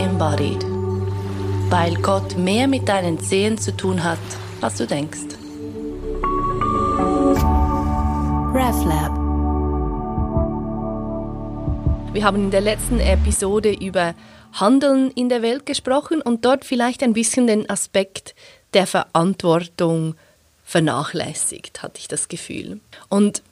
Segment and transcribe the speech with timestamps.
[0.00, 0.64] embodied.
[1.68, 4.18] Weil Gott mehr mit deinen Zehen zu tun hat,
[4.60, 5.36] als du denkst.
[8.52, 9.20] RefLab
[12.12, 14.14] Wir haben in der letzten Episode über
[14.52, 18.34] Handeln in der Welt gesprochen und dort vielleicht ein bisschen den Aspekt
[18.74, 20.16] der Verantwortung
[20.64, 22.80] vernachlässigt, hatte ich das Gefühl.
[23.08, 23.42] Und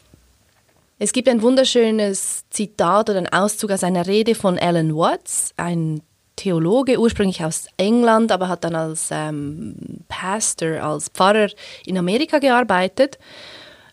[0.99, 6.03] es gibt ein wunderschönes Zitat oder ein Auszug aus einer Rede von Alan Watts, ein
[6.39, 9.75] Theologe, ursprünglich aus England, aber hat dann als ähm,
[10.09, 11.49] Pastor, als Pfarrer
[11.85, 13.19] in Amerika gearbeitet.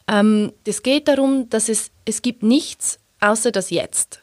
[0.08, 4.20] Ähm, es geht darum, dass es, es gibt nichts außer das Jetzt.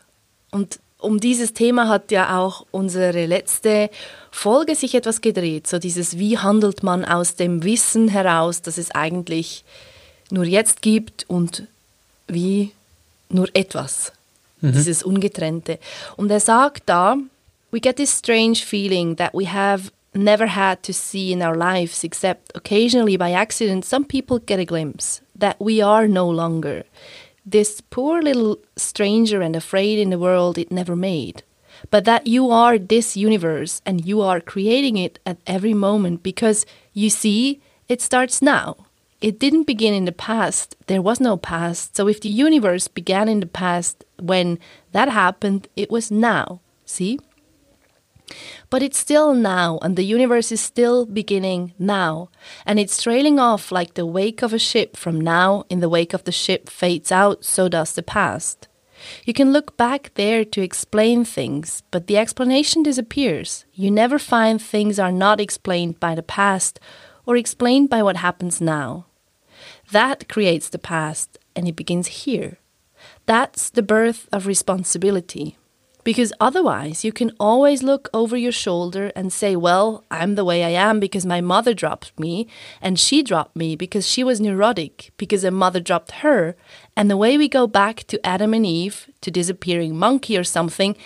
[0.52, 3.90] Und um dieses Thema hat ja auch unsere letzte
[4.30, 5.66] Folge sich etwas gedreht.
[5.66, 9.64] So dieses, wie handelt man aus dem Wissen heraus, dass es eigentlich
[10.30, 11.64] nur jetzt gibt und
[12.28, 12.70] wie
[13.28, 14.12] nur etwas.
[14.60, 14.72] Mhm.
[14.72, 15.80] Dieses Ungetrennte.
[16.16, 17.16] Und er sagt da,
[17.72, 22.04] we get this strange feeling that we have never had to see in our lives
[22.04, 26.84] except occasionally by accident some people get a glimpse that we are no longer
[27.44, 31.42] this poor little stranger and afraid in the world it never made,
[31.90, 36.64] but that you are this universe and you are creating it at every moment because
[36.92, 38.76] you see, it starts now.
[39.20, 41.96] It didn't begin in the past, there was no past.
[41.96, 44.58] So if the universe began in the past when
[44.92, 46.60] that happened, it was now.
[46.84, 47.18] See?
[48.70, 52.30] But it's still now, and the universe is still beginning now,
[52.64, 55.64] and it's trailing off like the wake of a ship from now.
[55.68, 58.68] In the wake of the ship fades out, so does the past.
[59.24, 63.64] You can look back there to explain things, but the explanation disappears.
[63.74, 66.78] You never find things are not explained by the past
[67.26, 69.06] or explained by what happens now.
[69.90, 72.58] That creates the past, and it begins here.
[73.26, 75.56] That's the birth of responsibility.
[76.04, 80.64] Because otherwise, you can always look over your shoulder and say, Well, I'm the way
[80.64, 82.48] I am because my mother dropped me,
[82.80, 86.56] and she dropped me because she was neurotic, because a mother dropped her.
[86.96, 90.96] And the way we go back to Adam and Eve, to disappearing monkey or something,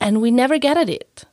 [0.00, 1.24] and we never get at it.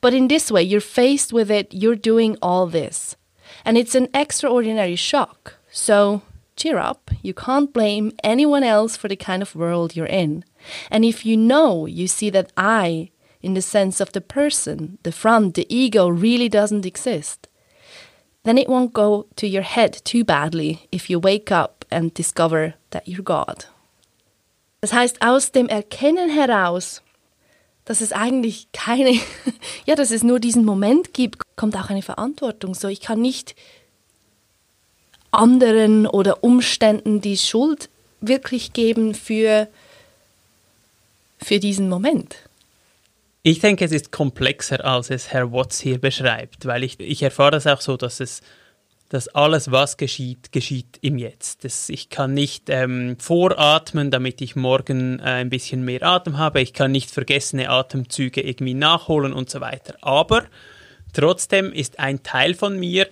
[0.00, 3.16] But in this way, you're faced with it, you're doing all this.
[3.64, 5.54] And it's an extraordinary shock.
[5.70, 6.22] So
[6.56, 10.44] cheer up, you can't blame anyone else for the kind of world you're in.
[10.90, 15.12] And if you know, you see that I, in the sense of the person, the
[15.12, 17.48] front, the ego, really doesn't exist,
[18.44, 22.74] then it won't go to your head too badly if you wake up and discover
[22.90, 23.66] that you're God.
[24.80, 27.02] Das heißt, aus dem Erkennen heraus,
[27.84, 29.12] dass es eigentlich keine,
[29.86, 32.74] ja, dass es nur diesen Moment gibt, kommt auch eine Verantwortung.
[32.74, 33.54] So, ich kann nicht
[35.32, 37.88] anderen oder Umständen die Schuld
[38.20, 39.68] wirklich geben für
[41.38, 42.36] für diesen Moment?
[43.42, 47.56] Ich denke, es ist komplexer, als es Herr Watts hier beschreibt, weil ich, ich erfahre
[47.56, 48.40] es auch so, dass es
[49.08, 51.64] dass alles, was geschieht, geschieht im Jetzt.
[51.64, 56.62] Das, ich kann nicht ähm, voratmen, damit ich morgen äh, ein bisschen mehr Atem habe.
[56.62, 59.96] Ich kann nicht vergessene Atemzüge irgendwie nachholen und so weiter.
[60.00, 60.44] Aber
[61.12, 63.06] trotzdem ist ein Teil von mir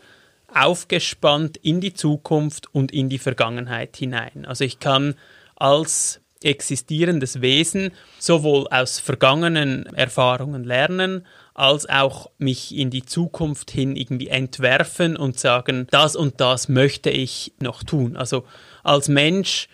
[0.54, 4.44] aufgespannt in die Zukunft und in die Vergangenheit hinein.
[4.46, 5.14] Also ich kann
[5.56, 13.94] als existierendes Wesen sowohl aus vergangenen Erfahrungen lernen, als auch mich in die Zukunft hin
[13.94, 18.16] irgendwie entwerfen und sagen, das und das möchte ich noch tun.
[18.16, 18.44] Also
[18.82, 19.68] als Mensch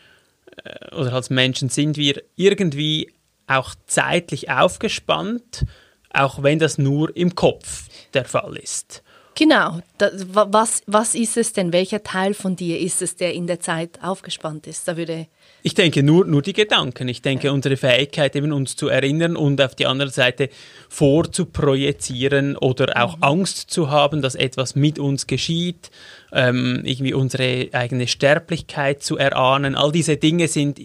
[0.65, 3.13] äh, oder als Menschen sind wir irgendwie
[3.47, 5.65] auch zeitlich aufgespannt,
[6.13, 9.05] auch wenn das nur im Kopf der Fall ist.
[9.37, 9.81] Genau.
[9.99, 11.73] Das, was, was ist es denn?
[11.73, 14.89] Welcher Teil von dir ist es, der in der Zeit aufgespannt ist?
[14.89, 15.27] Da würde
[15.63, 17.09] ich denke nur, nur die Gedanken.
[17.09, 20.49] Ich denke, unsere Fähigkeit, eben uns zu erinnern und auf die andere Seite
[20.89, 23.23] vorzuprojizieren oder auch mhm.
[23.25, 25.91] Angst zu haben, dass etwas mit uns geschieht,
[26.33, 29.75] ähm, irgendwie unsere eigene Sterblichkeit zu erahnen.
[29.75, 30.81] All diese Dinge sind,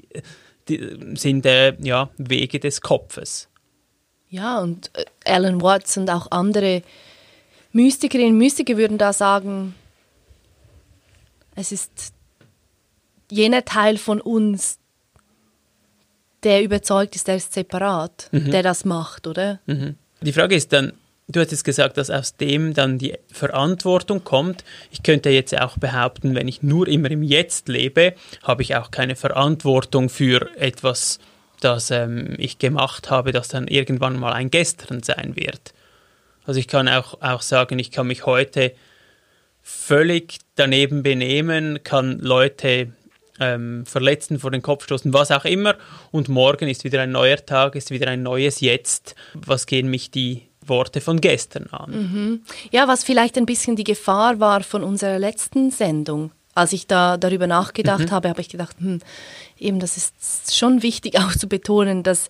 [0.68, 3.50] sind äh, ja, Wege des Kopfes.
[4.30, 6.82] Ja, und äh, Alan Watts und auch andere
[7.74, 9.76] Mystikerinnen und Mystiker würden da sagen,
[11.56, 12.14] es ist
[13.30, 14.78] jener Teil von uns,
[16.44, 18.52] der überzeugt ist, der ist separat, mhm.
[18.52, 19.60] der das macht, oder?
[19.68, 19.96] Mhm.
[20.22, 20.94] Die Frage ist dann,
[21.28, 24.64] du hast jetzt gesagt, dass aus dem dann die Verantwortung kommt.
[24.92, 28.92] Ich könnte jetzt auch behaupten, wenn ich nur immer im Jetzt lebe, habe ich auch
[28.92, 31.20] keine Verantwortung für etwas,
[31.60, 35.74] das ähm, ich gemacht habe, das dann irgendwann mal ein Gestern sein wird.
[36.52, 38.74] Also ich kann auch, auch sagen, ich kann mich heute
[39.62, 42.92] völlig daneben benehmen, kann Leute
[43.40, 45.76] ähm, verletzen, vor den Kopf stoßen, was auch immer.
[46.12, 49.16] Und morgen ist wieder ein neuer Tag, ist wieder ein neues Jetzt.
[49.34, 51.92] Was gehen mich die, Worte von gestern an.
[51.92, 52.42] Mhm.
[52.70, 56.32] Ja, was vielleicht ein bisschen die Gefahr war von unserer letzten Sendung.
[56.54, 58.12] Als ich da darüber nachgedacht mhm.
[58.12, 59.00] habe, habe ich gedacht, hm,
[59.58, 62.28] eben, das ist schon wichtig auch zu betonen, dass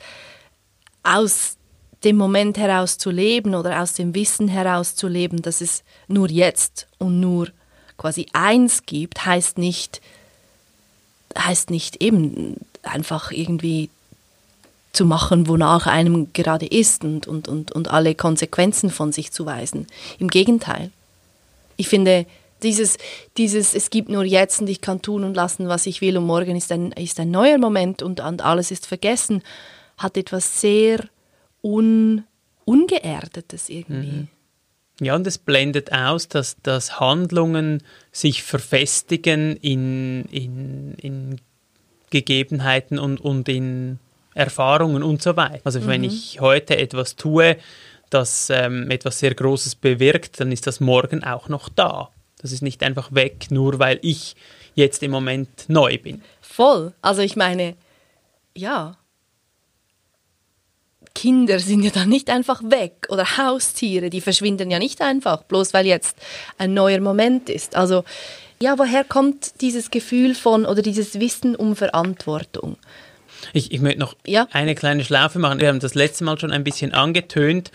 [1.01, 1.57] aus
[2.03, 6.29] dem Moment heraus zu leben oder aus dem Wissen heraus zu leben, dass es nur
[6.29, 7.49] jetzt und nur
[7.97, 10.01] quasi eins gibt, heißt nicht,
[11.37, 13.89] heißt nicht eben einfach irgendwie
[14.93, 19.45] zu machen, wonach einem gerade ist und, und, und, und alle Konsequenzen von sich zu
[19.45, 19.87] weisen.
[20.19, 20.91] Im Gegenteil.
[21.77, 22.25] Ich finde,
[22.63, 22.97] dieses,
[23.37, 26.25] dieses, es gibt nur jetzt und ich kann tun und lassen, was ich will und
[26.25, 29.43] morgen ist ein, ist ein neuer Moment und, und alles ist vergessen,
[29.97, 31.05] hat etwas sehr
[31.63, 32.23] un,
[32.65, 34.11] Ungeerdetes irgendwie.
[34.11, 34.27] Mhm.
[34.99, 37.81] Ja, und es blendet aus, dass, dass Handlungen
[38.11, 41.41] sich verfestigen in, in, in
[42.11, 43.97] Gegebenheiten und, und in
[44.35, 45.61] Erfahrungen und so weiter.
[45.63, 45.87] Also mhm.
[45.87, 47.57] wenn ich heute etwas tue,
[48.11, 52.11] das ähm, etwas sehr Großes bewirkt, dann ist das morgen auch noch da.
[52.41, 54.35] Das ist nicht einfach weg, nur weil ich
[54.75, 56.21] jetzt im Moment neu bin.
[56.41, 56.93] Voll.
[57.01, 57.75] Also ich meine,
[58.55, 58.97] ja,
[61.13, 65.73] Kinder sind ja dann nicht einfach weg oder Haustiere, die verschwinden ja nicht einfach, bloß
[65.73, 66.17] weil jetzt
[66.57, 67.75] ein neuer Moment ist.
[67.75, 68.03] Also
[68.61, 72.77] ja, woher kommt dieses Gefühl von oder dieses Wissen um Verantwortung?
[73.53, 74.47] Ich, ich möchte noch ja?
[74.51, 75.59] eine kleine Schlaufe machen.
[75.59, 77.71] Wir haben das letzte Mal schon ein bisschen angetönt.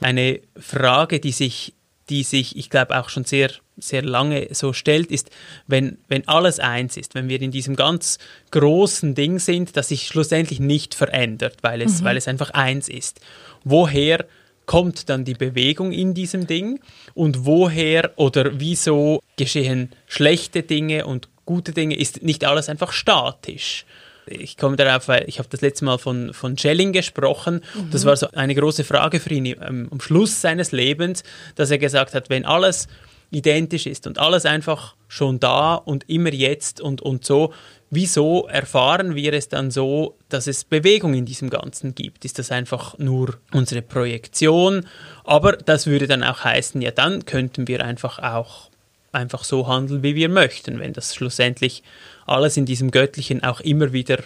[0.00, 1.72] Eine Frage, die sich,
[2.08, 5.30] die sich, ich glaube, auch schon sehr, sehr lange so stellt, ist,
[5.66, 8.18] wenn, wenn alles eins ist, wenn wir in diesem ganz
[8.52, 12.04] großen Ding sind, das sich schlussendlich nicht verändert, weil es, mhm.
[12.04, 13.20] weil es einfach eins ist.
[13.64, 14.24] Woher
[14.66, 16.80] kommt dann die Bewegung in diesem Ding
[17.14, 21.96] und woher oder wieso geschehen schlechte Dinge und gute Dinge?
[21.96, 23.84] Ist nicht alles einfach statisch?
[24.26, 27.62] Ich komme darauf, weil ich habe das letzte Mal von, von Schelling gesprochen.
[27.74, 27.90] Mhm.
[27.90, 31.22] Das war so eine große Frage für ihn ähm, am Schluss seines Lebens,
[31.54, 32.88] dass er gesagt hat, wenn alles
[33.30, 37.52] identisch ist und alles einfach schon da und immer jetzt und, und so,
[37.90, 42.24] wieso erfahren wir es dann so, dass es Bewegung in diesem Ganzen gibt?
[42.24, 44.86] Ist das einfach nur unsere Projektion?
[45.24, 48.70] Aber das würde dann auch heißen, ja, dann könnten wir einfach auch
[49.12, 51.82] einfach so handeln, wie wir möchten, wenn das schlussendlich
[52.26, 54.18] alles in diesem Göttlichen auch immer wieder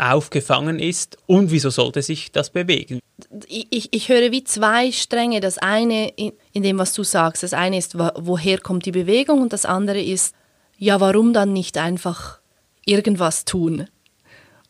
[0.00, 3.00] aufgefangen ist und wieso sollte sich das bewegen?
[3.46, 5.40] Ich, ich höre wie zwei Stränge.
[5.40, 9.42] Das eine in, in dem, was du sagst, das eine ist, woher kommt die Bewegung
[9.42, 10.34] und das andere ist,
[10.78, 12.40] ja, warum dann nicht einfach
[12.86, 13.88] irgendwas tun?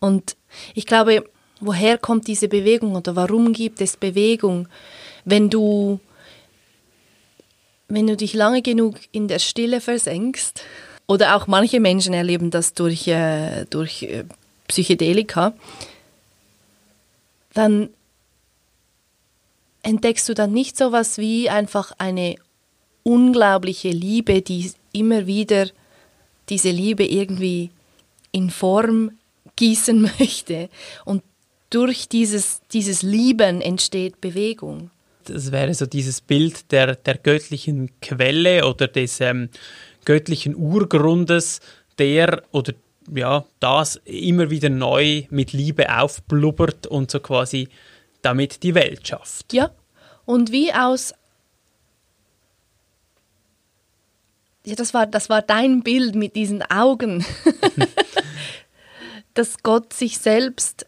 [0.00, 0.36] Und
[0.74, 1.24] ich glaube,
[1.60, 4.66] woher kommt diese Bewegung oder warum gibt es Bewegung,
[5.24, 6.00] wenn du,
[7.86, 10.64] wenn du dich lange genug in der Stille versenkst
[11.10, 14.22] oder auch manche Menschen erleben das durch, äh, durch äh,
[14.68, 15.54] Psychedelika.
[17.52, 17.88] Dann
[19.82, 22.36] entdeckst du dann nicht so was wie einfach eine
[23.02, 25.70] unglaubliche Liebe, die immer wieder
[26.48, 27.70] diese Liebe irgendwie
[28.30, 29.10] in Form
[29.56, 30.68] gießen möchte.
[31.04, 31.24] Und
[31.70, 34.92] durch dieses, dieses Lieben entsteht Bewegung.
[35.24, 39.48] Das wäre so dieses Bild der, der göttlichen Quelle oder des ähm,
[40.10, 41.60] göttlichen Urgrundes,
[41.96, 42.72] der oder
[43.14, 47.68] ja, das immer wieder neu mit Liebe aufblubbert und so quasi
[48.20, 49.52] damit die Welt schafft.
[49.52, 49.70] Ja,
[50.24, 51.14] und wie aus
[54.66, 57.24] ja, das war, das war dein Bild mit diesen Augen,
[59.34, 60.86] dass Gott sich selbst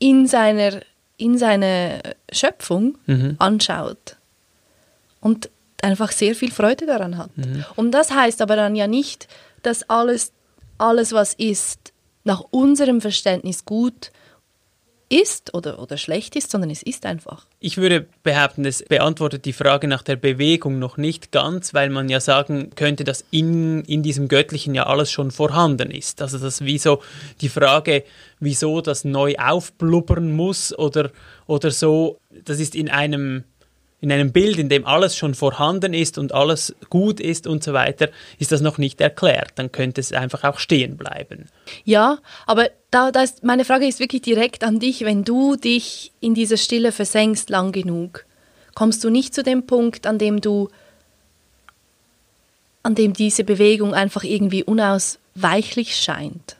[0.00, 0.80] in seiner,
[1.16, 2.00] in seiner
[2.32, 3.36] Schöpfung mhm.
[3.38, 4.16] anschaut.
[5.20, 5.48] Und
[5.82, 7.36] einfach sehr viel Freude daran hat.
[7.36, 7.64] Mhm.
[7.76, 9.28] Und das heißt aber dann ja nicht,
[9.62, 10.32] dass alles,
[10.78, 11.92] alles was ist,
[12.24, 14.10] nach unserem Verständnis gut
[15.10, 17.46] ist oder, oder schlecht ist, sondern es ist einfach.
[17.60, 22.08] Ich würde behaupten, es beantwortet die Frage nach der Bewegung noch nicht ganz, weil man
[22.08, 26.20] ja sagen könnte, dass in, in diesem Göttlichen ja alles schon vorhanden ist.
[26.20, 27.02] Also das wie so
[27.40, 28.04] die Frage,
[28.38, 31.10] wieso das neu aufblubbern muss oder,
[31.46, 33.44] oder so, das ist in einem
[34.00, 37.72] in einem Bild, in dem alles schon vorhanden ist und alles gut ist und so
[37.72, 39.52] weiter, ist das noch nicht erklärt.
[39.56, 41.46] Dann könnte es einfach auch stehen bleiben.
[41.84, 45.04] Ja, aber da, da ist, meine Frage ist wirklich direkt an dich.
[45.04, 48.24] Wenn du dich in dieser Stille versenkst lang genug,
[48.74, 50.68] kommst du nicht zu dem Punkt, an dem du,
[52.84, 56.56] an dem diese Bewegung einfach irgendwie unausweichlich scheint?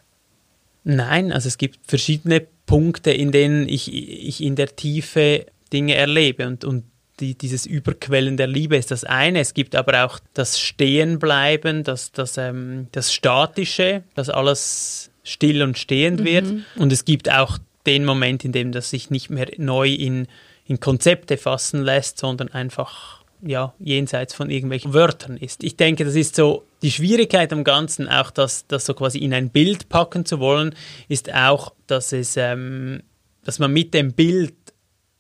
[0.83, 6.47] Nein, also es gibt verschiedene Punkte, in denen ich, ich in der Tiefe Dinge erlebe
[6.47, 6.85] und, und
[7.21, 9.41] die, dieses Überquellen der Liebe ist das eine.
[9.41, 15.79] Es gibt aber auch das Stehenbleiben, das, das, ähm, das Statische, dass alles still und
[15.79, 16.25] stehend mhm.
[16.25, 16.47] wird.
[16.77, 20.27] Und es gibt auch den Moment, in dem das sich nicht mehr neu in,
[20.67, 25.63] in Konzepte fassen lässt, sondern einfach ja, jenseits von irgendwelchen Wörtern ist.
[25.63, 29.33] Ich denke, das ist so die Schwierigkeit am Ganzen, auch das, das so quasi in
[29.33, 30.75] ein Bild packen zu wollen,
[31.09, 33.03] ist auch, dass es, ähm,
[33.45, 34.55] dass man mit dem Bild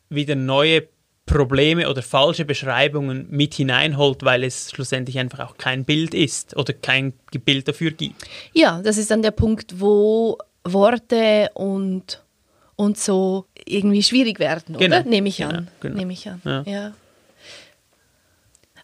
[0.08, 0.88] wieder neue
[1.28, 6.73] Probleme oder falsche Beschreibungen mit hineinholt, weil es schlussendlich einfach auch kein Bild ist oder
[6.73, 7.12] kein
[7.44, 8.25] Bild dafür gibt.
[8.52, 12.23] Ja, das ist dann der Punkt, wo Worte und,
[12.76, 15.04] und so irgendwie schwierig werden, Genau, oder?
[15.08, 15.68] Nehme ich genau, an.
[15.80, 15.97] genau.
[15.97, 16.40] Nehme ich an.
[16.44, 16.62] Ja.
[16.66, 16.92] Ja.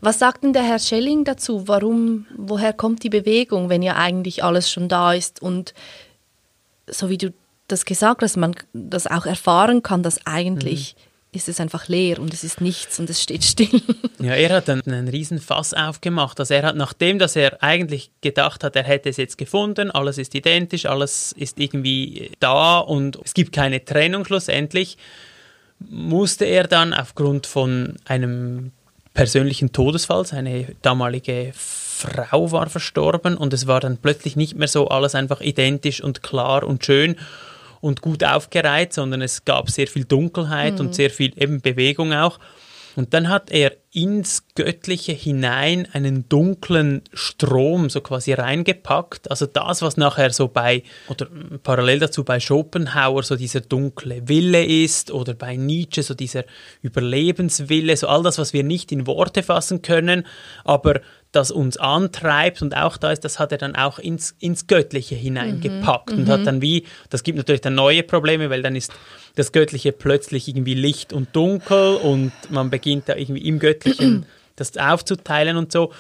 [0.01, 1.67] Was sagt denn der Herr Schelling dazu?
[1.67, 5.73] Warum, woher kommt die Bewegung, wenn ja eigentlich alles schon da ist und
[6.87, 7.33] so wie du
[7.69, 11.14] das gesagt hast, man das auch erfahren kann, dass eigentlich Mhm.
[11.35, 13.83] Ist es einfach leer und es ist nichts und es steht still.
[14.21, 16.41] Ja, er hat dann einen riesen Fass aufgemacht.
[16.41, 20.17] Also er hat, nachdem dass er eigentlich gedacht hat, er hätte es jetzt gefunden, alles
[20.17, 24.97] ist identisch, alles ist irgendwie da und es gibt keine Trennung schlussendlich,
[25.79, 28.73] musste er dann aufgrund von einem
[29.13, 34.89] persönlichen Todesfall, seine damalige Frau war verstorben und es war dann plötzlich nicht mehr so
[34.89, 37.17] alles einfach identisch und klar und schön
[37.85, 42.39] und gut aufgereiht, sondern es gab sehr viel Dunkelheit und sehr viel eben Bewegung auch.
[42.97, 49.31] Und dann hat er ins Göttliche hinein einen dunklen Strom so quasi reingepackt.
[49.31, 51.29] Also das, was nachher so bei, oder
[51.63, 56.43] parallel dazu bei Schopenhauer so dieser dunkle Wille ist oder bei Nietzsche so dieser
[56.83, 60.27] Überlebenswille, so all das, was wir nicht in Worte fassen können,
[60.65, 64.67] aber das uns antreibt und auch da ist, das hat er dann auch ins, ins
[64.67, 68.93] Göttliche hineingepackt und hat dann wie, das gibt natürlich dann neue Probleme, weil dann ist
[69.35, 73.84] das Göttliche plötzlich irgendwie Licht und Dunkel und man beginnt da irgendwie im Göttlichen
[74.57, 75.93] das aufzuteilen und so.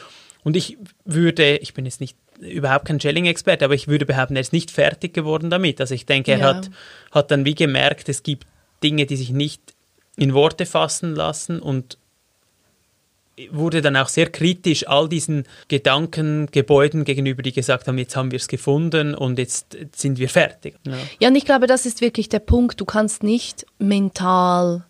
[0.42, 4.40] Und ich würde, ich bin jetzt nicht überhaupt kein Schelling-Experte, aber ich würde behaupten, er
[4.42, 5.80] ist nicht fertig geworden damit.
[5.80, 6.44] Also ich denke, er Ja.
[6.46, 6.70] hat,
[7.12, 8.46] hat dann wie gemerkt, es gibt
[8.82, 9.60] Dinge, die sich nicht
[10.16, 11.96] in Worte fassen lassen und
[13.50, 18.36] wurde dann auch sehr kritisch all diesen Gedankengebäuden gegenüber, die gesagt haben, jetzt haben wir
[18.36, 20.76] es gefunden und jetzt sind wir fertig.
[20.86, 20.92] Ja.
[21.18, 22.80] Ja, und ich glaube, das ist wirklich der Punkt.
[22.80, 24.84] Du kannst nicht mental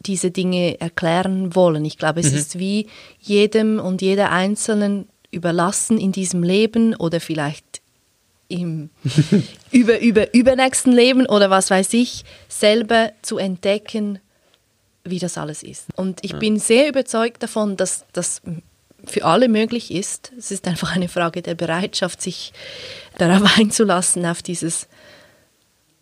[0.00, 1.84] diese Dinge erklären wollen.
[1.84, 2.86] Ich glaube, es ist wie
[3.20, 7.82] jedem und jeder Einzelnen überlassen in diesem Leben oder vielleicht
[8.48, 8.90] im
[9.70, 14.18] über, über, übernächsten Leben oder was weiß ich, selber zu entdecken,
[15.04, 15.86] wie das alles ist.
[15.96, 18.42] Und ich bin sehr überzeugt davon, dass das
[19.04, 20.32] für alle möglich ist.
[20.38, 22.52] Es ist einfach eine Frage der Bereitschaft, sich
[23.18, 24.86] darauf einzulassen, auf dieses,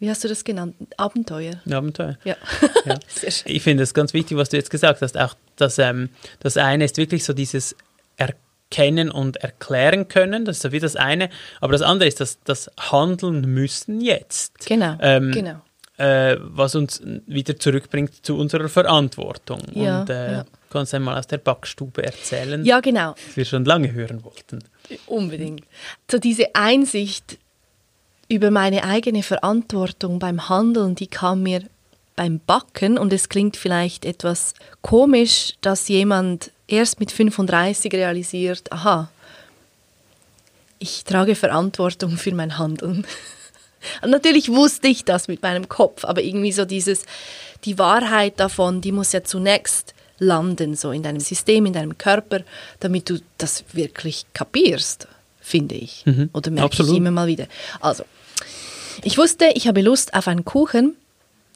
[0.01, 1.61] wie hast du das genannt, Abenteuer.
[1.71, 2.19] Abenteuer.
[2.25, 2.37] Ja,
[2.85, 2.97] Ja.
[3.09, 3.53] sehr schön.
[3.55, 5.17] Ich finde es ganz wichtig, was du jetzt gesagt hast.
[5.19, 6.09] Auch das, ähm,
[6.41, 7.77] das eine ist wirklich so dieses
[8.17, 10.45] Erkennen und Erklären können.
[10.45, 11.29] Das ist so wie das eine.
[11.61, 14.67] Aber das andere ist das, das Handeln müssen jetzt.
[14.67, 15.61] Genau, Ähm, genau.
[15.99, 19.61] Äh, was uns wieder zurückbringt zu unserer Verantwortung.
[19.75, 20.45] Ja, und äh, ja.
[20.71, 23.11] kannst einmal aus der Backstube erzählen, Ja, genau.
[23.27, 24.65] was wir schon lange hören wollten.
[25.07, 25.65] Unbedingt.
[26.11, 27.39] So diese Einsicht
[28.31, 31.65] über meine eigene Verantwortung beim Handeln, die kam mir
[32.15, 39.11] beim Backen und es klingt vielleicht etwas komisch, dass jemand erst mit 35 realisiert, aha,
[40.79, 43.05] ich trage Verantwortung für mein Handeln.
[44.03, 47.05] Und natürlich wusste ich das mit meinem Kopf, aber irgendwie so dieses,
[47.65, 52.41] die Wahrheit davon, die muss ja zunächst landen, so in deinem System, in deinem Körper,
[52.79, 55.09] damit du das wirklich kapierst,
[55.41, 56.05] finde ich.
[56.35, 56.93] Oder merke absolut.
[56.93, 57.47] ich immer mal wieder.
[57.81, 58.05] Also,
[59.03, 60.97] ich wusste, ich habe Lust auf einen Kuchen.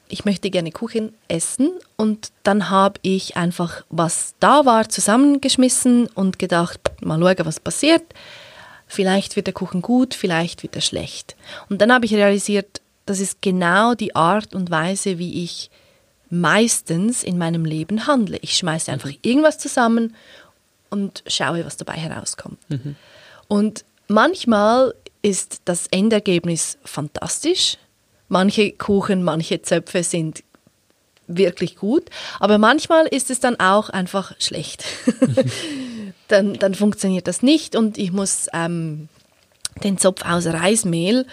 [0.09, 6.39] Ich möchte gerne Kuchen essen und dann habe ich einfach, was da war, zusammengeschmissen und
[6.39, 8.03] gedacht, mal schauen, was passiert.
[8.87, 11.37] Vielleicht wird der Kuchen gut, vielleicht wird er schlecht.
[11.71, 15.71] Und dann habe ich realisiert, das ist genau die Art und Weise, wie ich
[16.31, 18.39] meistens in meinem Leben handle.
[18.43, 20.15] Ich schmeiße einfach irgendwas zusammen
[20.91, 22.59] und schaue, was dabei herauskommt.
[23.49, 27.79] Und manchmal ist das Endergebnis fantastisch.
[28.29, 30.45] Manche Kuchen, manche Zöpfe sind
[31.27, 34.85] wirklich gut, aber manchmal ist es dann auch einfach schlecht.
[36.29, 39.09] dann, dann funktioniert das nicht und ich muss ähm,
[39.83, 41.27] den Zopf aus Reismehl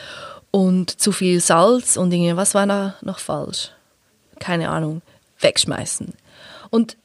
[0.51, 3.71] und zu viel Salz und irgendwie, was war da noch falsch?
[4.39, 5.01] Keine Ahnung,
[5.39, 6.13] wegschmeißen.
[6.69, 6.95] Und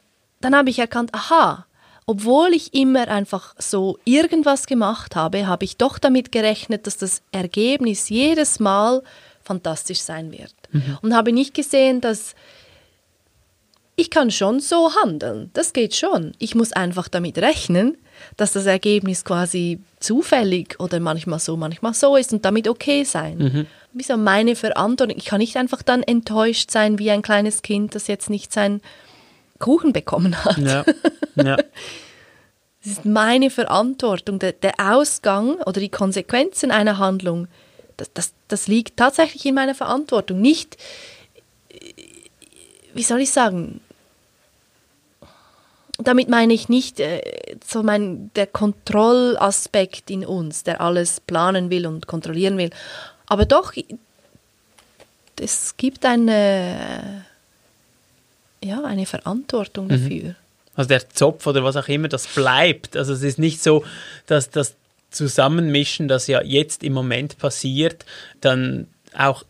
[0.40, 1.66] dann habe ich erkannt, aha,
[2.07, 7.21] obwohl ich immer einfach so irgendwas gemacht habe, habe ich doch damit gerechnet, dass das
[7.33, 9.03] Ergebnis jedes Mal
[9.43, 10.55] fantastisch sein wird.
[11.03, 12.35] Und habe nicht gesehen, dass
[13.97, 15.51] ich kann schon so handeln.
[15.55, 16.33] Das geht schon.
[16.39, 17.97] Ich muss einfach damit rechnen,
[18.37, 23.39] dass das Ergebnis quasi zufällig oder manchmal so, manchmal so ist und damit okay sein.
[23.95, 25.17] wieso meine Verantwortung.
[25.17, 28.81] Ich kann nicht einfach dann enttäuscht sein wie ein kleines Kind, das jetzt nicht seinen
[29.59, 30.59] Kuchen bekommen hat.
[30.59, 30.85] Ja.
[31.37, 31.57] ja.
[32.83, 34.39] Es ist meine Verantwortung.
[34.39, 37.49] Der, der, Ausgang oder die Konsequenzen einer Handlung,
[37.97, 40.41] das, das, das liegt tatsächlich in meiner Verantwortung.
[40.41, 40.77] Nicht,
[42.95, 43.81] wie soll ich sagen,
[45.99, 51.87] damit meine ich nicht äh, so mein, der Kontrollaspekt in uns, der alles planen will
[51.87, 52.71] und kontrollieren will.
[53.27, 53.73] Aber doch,
[55.41, 57.25] es gibt eine,
[58.66, 59.90] ja, eine Verantwortung mhm.
[59.90, 60.28] dafür.
[60.30, 60.35] Mhm.
[60.75, 62.96] Also der Zopf oder was auch immer, das bleibt.
[62.96, 63.85] Also es ist nicht so,
[64.26, 64.75] dass das
[65.11, 68.04] Zusammenmischen, das ja jetzt im Moment passiert,
[68.40, 69.44] dann auch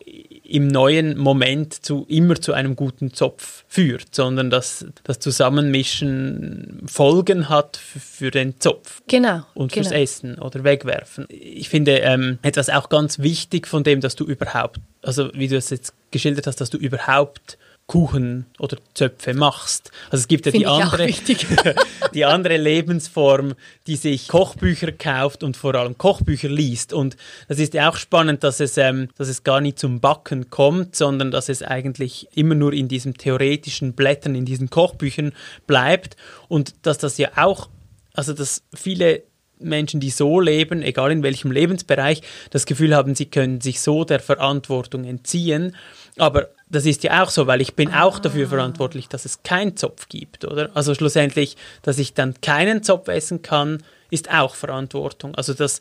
[0.48, 7.48] im neuen Moment zu, immer zu einem guten Zopf führt, sondern dass das Zusammenmischen Folgen
[7.48, 9.02] hat für den Zopf.
[9.08, 9.42] Genau.
[9.54, 9.88] Und genau.
[9.88, 11.26] fürs Essen oder Wegwerfen.
[11.28, 15.56] Ich finde ähm, etwas auch ganz wichtig von dem, dass du überhaupt, also wie du
[15.56, 19.92] es jetzt geschildert hast, dass du überhaupt Kuchen oder Zöpfe machst.
[20.06, 21.08] Also es gibt ja die andere,
[22.14, 23.54] die andere Lebensform,
[23.86, 26.92] die sich Kochbücher kauft und vor allem Kochbücher liest.
[26.92, 27.16] Und
[27.46, 30.96] das ist ja auch spannend, dass es, ähm, dass es gar nicht zum Backen kommt,
[30.96, 35.32] sondern dass es eigentlich immer nur in diesen theoretischen Blättern, in diesen Kochbüchern
[35.68, 36.16] bleibt.
[36.48, 37.68] Und dass das ja auch,
[38.14, 39.22] also dass viele
[39.58, 44.04] Menschen, die so leben, egal in welchem Lebensbereich, das Gefühl haben, sie können sich so
[44.04, 45.76] der Verantwortung entziehen.
[46.18, 48.04] Aber das ist ja auch so, weil ich bin ah.
[48.04, 48.50] auch dafür ah.
[48.50, 50.70] verantwortlich, dass es keinen Zopf gibt, oder?
[50.74, 55.34] Also schlussendlich, dass ich dann keinen Zopf essen kann, ist auch Verantwortung.
[55.34, 55.80] Also dass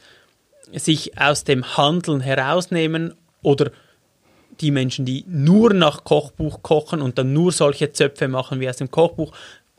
[0.72, 3.72] sich aus dem Handeln herausnehmen oder
[4.62, 8.78] die Menschen, die nur nach Kochbuch kochen und dann nur solche Zöpfe machen wie aus
[8.78, 9.34] dem Kochbuch,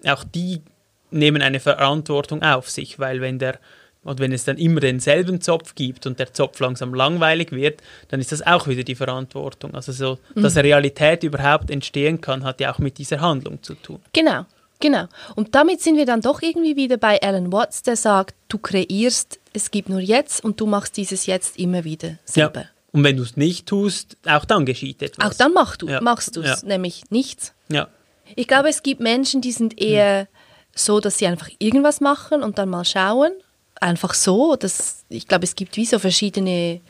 [0.05, 0.63] auch die
[1.11, 3.59] nehmen eine Verantwortung auf sich, weil wenn der
[4.07, 8.21] und wenn es dann immer denselben Zopf gibt und der Zopf langsam langweilig wird, dann
[8.21, 9.75] ist das auch wieder die Verantwortung.
[9.75, 10.43] Also so, mhm.
[10.43, 14.01] dass Realität überhaupt entstehen kann, hat ja auch mit dieser Handlung zu tun.
[14.13, 14.47] Genau,
[14.79, 15.07] genau.
[15.35, 19.41] Und damit sind wir dann doch irgendwie wieder bei Alan Watts, der sagt, du kreierst,
[19.53, 22.61] es gibt nur jetzt und du machst dieses Jetzt immer wieder selber.
[22.61, 22.69] Ja.
[22.93, 25.33] Und wenn du es nicht tust, auch dann geschieht etwas.
[25.33, 26.01] Auch dann mach du, ja.
[26.01, 26.69] machst du es, ja.
[26.69, 27.53] nämlich nichts.
[27.69, 27.89] Ja.
[28.37, 30.27] Ich glaube, es gibt Menschen, die sind eher hm.
[30.75, 33.33] so, dass sie einfach irgendwas machen und dann mal schauen
[33.81, 34.57] einfach so.
[34.57, 36.81] Das, ich glaube, es gibt wie so verschiedene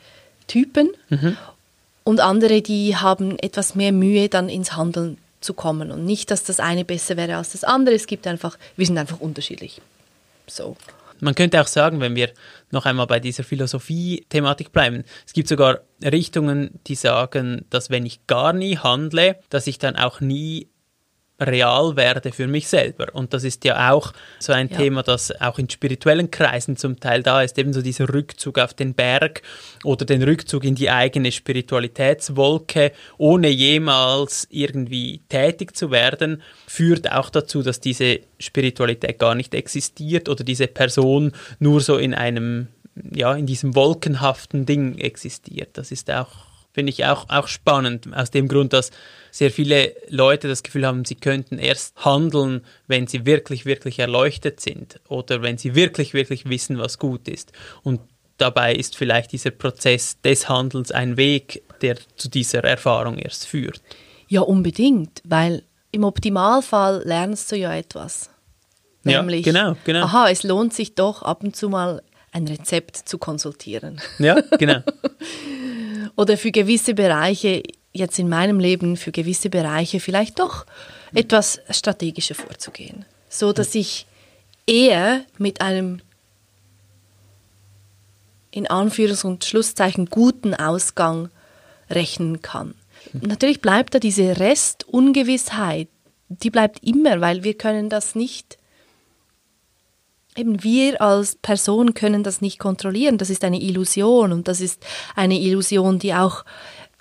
[0.47, 0.89] Typen.
[1.09, 1.37] Mhm.
[2.03, 5.91] Und andere, die haben etwas mehr Mühe, dann ins Handeln zu kommen.
[5.91, 7.95] Und nicht, dass das eine besser wäre als das andere.
[7.95, 9.81] Es gibt einfach, wir sind einfach unterschiedlich.
[10.47, 10.77] So.
[11.19, 12.29] Man könnte auch sagen, wenn wir
[12.71, 18.25] noch einmal bei dieser Philosophie-Thematik bleiben, es gibt sogar Richtungen, die sagen, dass wenn ich
[18.27, 20.67] gar nie handle, dass ich dann auch nie
[21.39, 23.07] real werde für mich selber.
[23.13, 24.77] Und das ist ja auch so ein ja.
[24.77, 28.93] Thema, das auch in spirituellen Kreisen zum Teil da ist, ebenso dieser Rückzug auf den
[28.93, 29.43] Berg
[29.83, 37.29] oder den Rückzug in die eigene Spiritualitätswolke, ohne jemals irgendwie tätig zu werden, führt auch
[37.29, 42.67] dazu, dass diese Spiritualität gar nicht existiert oder diese Person nur so in einem,
[43.13, 45.69] ja, in diesem wolkenhaften Ding existiert.
[45.73, 46.47] Das ist auch
[46.77, 48.91] finde ich auch, auch spannend, aus dem Grund, dass
[49.31, 54.59] sehr viele Leute das Gefühl haben, sie könnten erst handeln, wenn sie wirklich, wirklich erleuchtet
[54.59, 57.51] sind oder wenn sie wirklich, wirklich wissen, was gut ist.
[57.81, 57.99] Und
[58.37, 63.81] dabei ist vielleicht dieser Prozess des Handelns ein Weg, der zu dieser Erfahrung erst führt.
[64.27, 68.29] Ja, unbedingt, weil im Optimalfall lernst du ja etwas.
[69.01, 70.03] Nämlich, ja, genau, genau.
[70.03, 73.99] aha, es lohnt sich doch ab und zu mal ein Rezept zu konsultieren.
[74.19, 74.81] Ja, genau.
[76.15, 80.65] oder für gewisse Bereiche, jetzt in meinem Leben, für gewisse Bereiche vielleicht doch
[81.13, 83.05] etwas strategischer vorzugehen.
[83.29, 84.05] So dass ich
[84.65, 86.01] eher mit einem
[88.51, 91.29] in Anführungs- und Schlusszeichen guten Ausgang
[91.89, 92.73] rechnen kann.
[93.13, 95.87] Natürlich bleibt da diese Restungewissheit,
[96.29, 98.57] die bleibt immer, weil wir können das nicht
[100.37, 103.17] eben wir als Person können das nicht kontrollieren.
[103.17, 106.45] Das ist eine Illusion und das ist eine Illusion, die auch,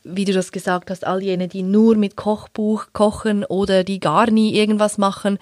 [0.05, 4.31] wie du das gesagt hast, all jene, die nur mit Kochbuch kochen oder die gar
[4.31, 5.39] nie irgendwas machen,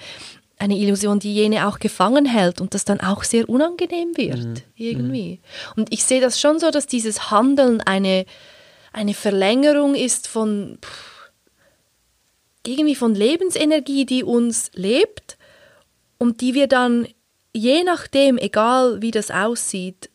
[0.59, 4.54] eine Illusion, die jene auch gefangen hält und das dann auch sehr unangenehm wird, mhm.
[4.76, 5.40] irgendwie.
[5.76, 8.24] Und ich sehe das schon so, dass dieses Handeln eine,
[8.92, 11.30] eine Verlängerung ist von pff,
[12.66, 15.37] irgendwie von Lebensenergie, die uns lebt
[16.18, 17.07] und die wir dann
[17.54, 20.10] je nachdem, egal wie das aussieht,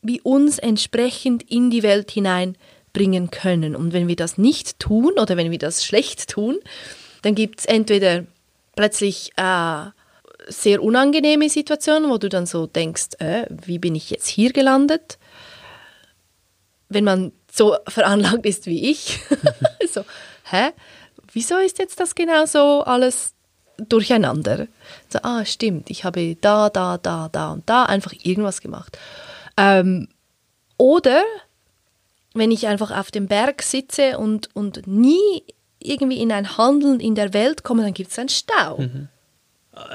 [0.00, 3.76] wie uns entsprechend in die Welt hineinbringen können.
[3.76, 6.58] Und wenn wir das nicht tun oder wenn wir das schlecht tun,
[7.22, 8.24] dann gibt es entweder
[8.74, 9.86] plötzlich äh,
[10.48, 15.18] sehr unangenehme Situationen, wo du dann so denkst, äh, wie bin ich jetzt hier gelandet?
[16.88, 19.20] Wenn man so veranlagt ist wie ich.
[19.88, 20.04] so,
[20.44, 20.70] hä?
[21.32, 23.34] Wieso ist jetzt das genau so alles
[23.88, 24.66] durcheinander?
[25.08, 28.98] So, ah, stimmt, ich habe da, da, da, da und da einfach irgendwas gemacht.
[29.56, 30.08] Ähm,
[30.76, 31.22] oder
[32.34, 35.42] wenn ich einfach auf dem Berg sitze und, und nie
[35.78, 38.78] irgendwie in ein Handeln in der Welt komme, dann gibt es einen Stau.
[38.78, 39.08] Mhm.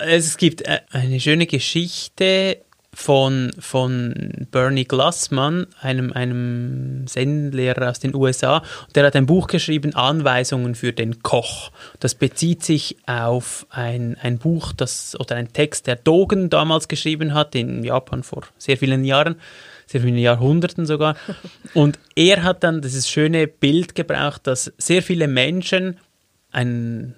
[0.05, 2.61] Es gibt äh, eine schöne Geschichte
[2.97, 8.63] von, von Bernie Glassman, einem, einem Zen-Lehrer aus den USA.
[8.95, 11.71] Der hat ein Buch geschrieben, Anweisungen für den Koch.
[11.99, 17.35] Das bezieht sich auf ein, ein Buch das, oder ein Text, der Dogen damals geschrieben
[17.35, 19.35] hat, in Japan vor sehr vielen Jahren,
[19.85, 21.15] sehr vielen Jahrhunderten sogar.
[21.75, 25.99] Und er hat dann dieses schöne Bild gebraucht, dass sehr viele Menschen
[26.51, 27.13] ein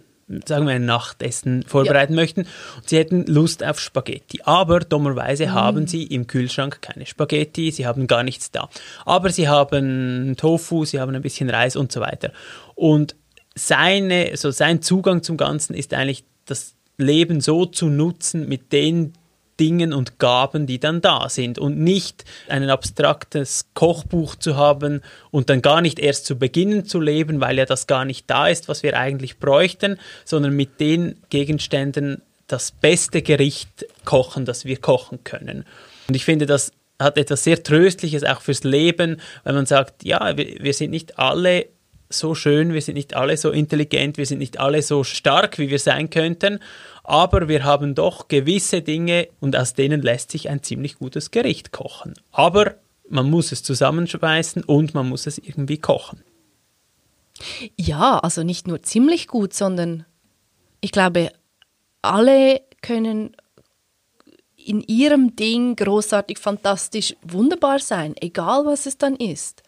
[0.45, 2.21] sagen wir, ein Nachtessen vorbereiten ja.
[2.21, 4.41] möchten und sie hätten Lust auf Spaghetti.
[4.43, 5.51] Aber dummerweise mm.
[5.53, 8.69] haben sie im Kühlschrank keine Spaghetti, sie haben gar nichts da.
[9.05, 12.31] Aber sie haben Tofu, sie haben ein bisschen Reis und so weiter.
[12.75, 13.15] Und
[13.55, 19.13] seine, so sein Zugang zum Ganzen ist eigentlich das Leben so zu nutzen mit den
[19.59, 25.49] Dingen und Gaben, die dann da sind und nicht ein abstraktes Kochbuch zu haben und
[25.49, 28.69] dann gar nicht erst zu beginnen zu leben, weil ja das gar nicht da ist,
[28.69, 35.23] was wir eigentlich bräuchten, sondern mit den Gegenständen das beste Gericht kochen, das wir kochen
[35.23, 35.65] können.
[36.07, 40.35] Und ich finde, das hat etwas sehr Tröstliches auch fürs Leben, weil man sagt, ja,
[40.35, 41.67] wir, wir sind nicht alle
[42.09, 45.69] so schön, wir sind nicht alle so intelligent, wir sind nicht alle so stark, wie
[45.69, 46.59] wir sein könnten,
[47.09, 51.71] aber wir haben doch gewisse Dinge und aus denen lässt sich ein ziemlich gutes Gericht
[51.71, 52.13] kochen.
[52.31, 52.75] Aber
[53.09, 56.21] man muss es zusammenschweißen und man muss es irgendwie kochen.
[57.75, 60.05] Ja, also nicht nur ziemlich gut, sondern
[60.81, 61.31] ich glaube,
[62.03, 63.35] alle können
[64.55, 69.63] in ihrem Ding großartig, fantastisch, wunderbar sein, egal was es dann ist.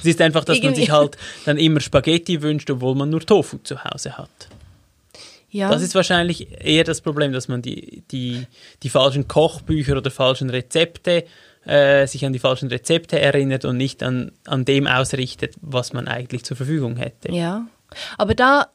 [0.00, 0.66] Es ist einfach, dass Irgendwie.
[0.66, 4.48] man sich halt dann immer Spaghetti wünscht, obwohl man nur Tofu zu Hause hat.
[5.48, 5.70] Ja.
[5.70, 8.46] Das ist wahrscheinlich eher das Problem, dass man die, die,
[8.82, 11.24] die falschen Kochbücher oder falschen Rezepte,
[11.64, 16.08] äh, sich an die falschen Rezepte erinnert und nicht an, an dem ausrichtet, was man
[16.08, 17.32] eigentlich zur Verfügung hätte.
[17.32, 17.66] Ja,
[18.18, 18.68] aber da,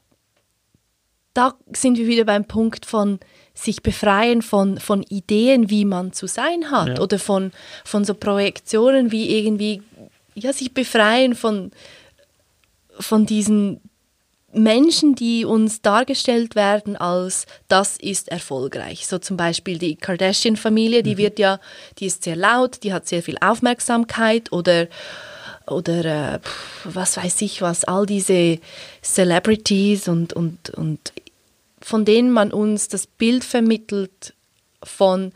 [1.34, 3.20] da sind wir wieder beim Punkt von
[3.54, 7.00] sich befreien von, von Ideen, wie man zu sein hat ja.
[7.00, 7.52] oder von,
[7.84, 9.84] von so Projektionen wie irgendwie
[10.36, 11.72] ja, sich befreien von,
[13.00, 13.82] von diesen
[14.54, 19.08] Menschen, die uns dargestellt werden als das ist erfolgreich.
[19.08, 21.20] So zum Beispiel die Kardashian-Familie, die mhm.
[21.20, 21.60] wird ja,
[22.00, 24.88] die ist sehr laut, die hat sehr viel Aufmerksamkeit oder
[25.68, 26.40] oder äh,
[26.84, 28.60] was weiß ich was, all diese
[29.02, 31.14] Celebrities und, und, und
[31.82, 34.34] von denen man uns das Bild vermittelt
[34.84, 35.32] von,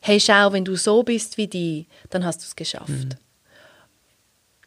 [0.00, 2.88] hey schau, wenn du so bist wie die, dann hast du es geschafft.
[2.88, 3.10] Mhm.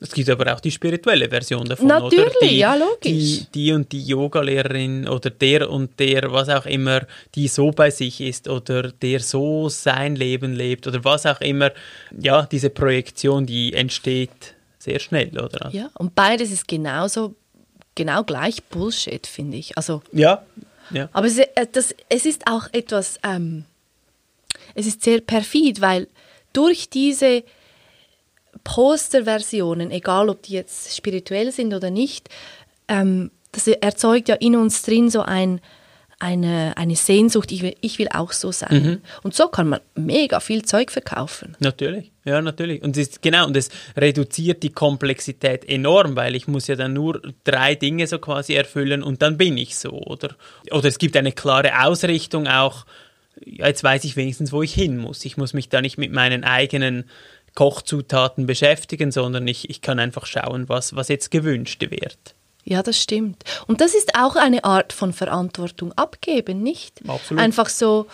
[0.04, 1.88] Es gibt aber auch die spirituelle Version davon.
[1.88, 2.48] Natürlich, oder?
[2.48, 3.00] Die, ja, logisch.
[3.02, 7.89] Die, die und die Yogalehrerin oder der und der, was auch immer, die so bei
[7.89, 11.72] sich ist oder der so sein Leben lebt oder was auch immer.
[12.20, 15.70] Ja, diese Projektion, die entsteht sehr schnell, oder?
[15.72, 17.36] Ja, und beides ist genauso,
[17.96, 19.78] genau gleich Bullshit, finde ich.
[19.78, 20.44] Also, ja,
[20.92, 21.08] ja.
[21.13, 23.63] Aber es, äh, das, es ist auch etwas, ähm,
[24.76, 26.10] es ist sehr perfid, weil
[26.52, 27.46] durch diese
[28.63, 32.30] Posterversionen, egal ob die jetzt spirituell sind oder nicht,
[32.88, 35.62] ähm, das erzeugt ja in uns drin so ein,
[36.19, 38.84] eine, eine Sehnsucht, ich will, ich will auch so sein.
[38.84, 39.02] Mhm.
[39.23, 41.56] Und so kann man mega viel Zeug verkaufen.
[41.60, 42.82] Natürlich, ja, natürlich.
[42.82, 47.21] Und es genau, und es reduziert die Komplexität enorm, weil ich muss ja dann nur
[47.43, 50.36] drei Dinge so quasi erfüllen und dann bin ich so, oder?
[50.71, 52.86] Oder es gibt eine klare Ausrichtung auch,
[53.45, 55.26] ja, jetzt weiß ich wenigstens, wo ich hin muss.
[55.26, 57.06] Ich muss mich da nicht mit meinen eigenen
[57.56, 62.36] Kochzutaten beschäftigen, sondern ich, ich kann einfach schauen, was, was jetzt gewünscht wird.
[62.66, 63.44] Ja, das stimmt.
[63.68, 67.02] Und das ist auch eine Art von Verantwortung abgeben, nicht?
[67.08, 67.44] Absolut.
[67.44, 68.08] Einfach so,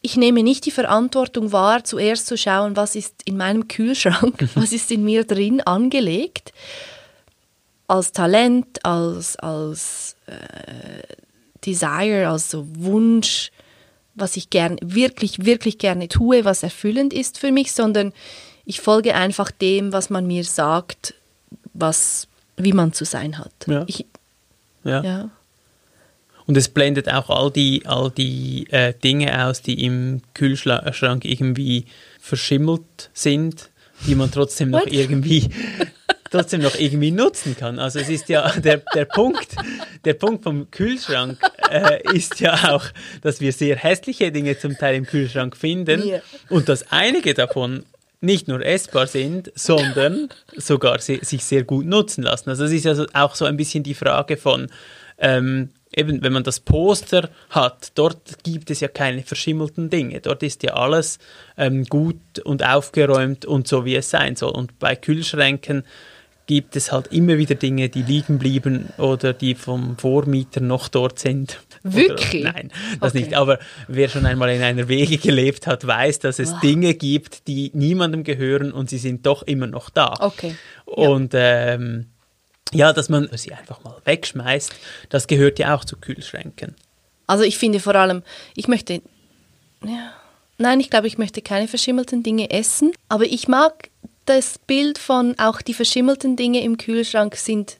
[0.00, 4.72] ich nehme nicht die Verantwortung wahr, zuerst zu schauen, was ist in meinem Kühlschrank, was
[4.72, 6.52] ist in mir drin angelegt,
[7.86, 11.02] als Talent, als, als äh,
[11.64, 13.50] Desire, als so Wunsch,
[14.20, 18.12] was ich gern, wirklich, wirklich gerne tue, was erfüllend ist für mich, sondern
[18.64, 21.14] ich folge einfach dem, was man mir sagt,
[21.72, 23.52] was, wie man zu sein hat.
[23.66, 23.84] Ja.
[23.86, 24.04] Ich,
[24.84, 25.02] ja.
[25.02, 25.30] ja.
[26.46, 31.84] Und es blendet auch all die, all die äh, Dinge aus, die im Kühlschrank irgendwie
[32.20, 33.70] verschimmelt sind,
[34.06, 35.50] die man trotzdem noch irgendwie
[36.30, 37.78] trotzdem noch irgendwie nutzen kann.
[37.78, 39.56] Also es ist ja der, der Punkt,
[40.04, 41.38] der Punkt vom Kühlschrank
[41.70, 42.84] äh, ist ja auch,
[43.22, 46.22] dass wir sehr hässliche Dinge zum Teil im Kühlschrank finden yeah.
[46.48, 47.84] und dass einige davon
[48.20, 52.50] nicht nur essbar sind, sondern sogar se sich sehr gut nutzen lassen.
[52.50, 54.68] Also das ist also auch so ein bisschen die Frage von,
[55.18, 60.20] ähm, eben wenn man das Poster hat, dort gibt es ja keine verschimmelten Dinge.
[60.20, 61.18] Dort ist ja alles
[61.56, 64.50] ähm, gut und aufgeräumt und so, wie es sein soll.
[64.50, 65.84] Und bei Kühlschränken
[66.48, 71.18] gibt es halt immer wieder Dinge, die liegen blieben oder die vom Vormieter noch dort
[71.18, 71.60] sind.
[71.82, 72.42] Wirklich?
[72.42, 73.22] Oder, nein, das okay.
[73.22, 73.34] nicht.
[73.34, 76.60] Aber wer schon einmal in einer Wege gelebt hat, weiß, dass es wow.
[76.60, 80.14] Dinge gibt, die niemandem gehören und sie sind doch immer noch da.
[80.20, 80.56] Okay.
[80.86, 81.74] Und ja.
[81.74, 82.06] Ähm,
[82.72, 84.74] ja, dass man sie einfach mal wegschmeißt,
[85.10, 86.74] das gehört ja auch zu Kühlschränken.
[87.26, 88.22] Also ich finde vor allem,
[88.56, 89.02] ich möchte,
[89.84, 90.12] ja,
[90.56, 93.90] nein, ich glaube, ich möchte keine verschimmelten Dinge essen, aber ich mag
[94.28, 97.78] das Bild von auch die verschimmelten Dinge im Kühlschrank sind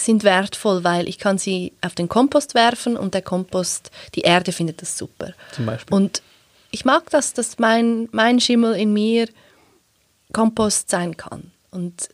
[0.00, 4.52] sind wertvoll, weil ich kann sie auf den Kompost werfen und der Kompost, die Erde
[4.52, 5.32] findet das super.
[5.52, 5.92] Zum Beispiel.
[5.92, 6.22] Und
[6.70, 9.28] ich mag das, dass mein, mein Schimmel in mir
[10.32, 11.50] Kompost sein kann.
[11.72, 12.10] Und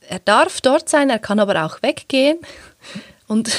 [0.00, 2.38] er darf dort sein, er kann aber auch weggehen
[3.28, 3.50] und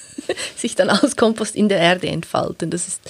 [0.56, 2.70] sich dann als Kompost in der Erde entfalten.
[2.70, 3.00] Das ist